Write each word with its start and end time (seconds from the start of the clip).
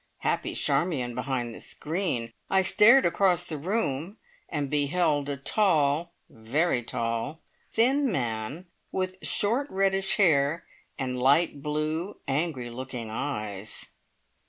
Happy 0.21 0.55
Charmion 0.55 1.13
behind 1.13 1.53
the 1.53 1.59
screen! 1.61 2.33
I 2.49 2.63
stared 2.63 3.05
across 3.05 3.45
the 3.45 3.59
room 3.59 4.17
and 4.49 4.67
beheld 4.67 5.29
a 5.29 5.37
tall 5.37 6.11
very 6.27 6.81
tall 6.81 7.43
thin 7.71 8.11
man, 8.11 8.65
with 8.91 9.21
short 9.23 9.69
reddish 9.69 10.15
hair 10.15 10.65
and 10.97 11.19
light 11.19 11.61
blue, 11.61 12.17
angry 12.27 12.71
looking 12.71 13.11
eyes. 13.11 13.89